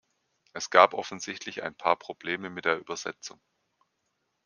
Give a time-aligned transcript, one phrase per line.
[0.53, 3.39] Es gab offensichtlich ein paar Probleme mit der Übersetzung.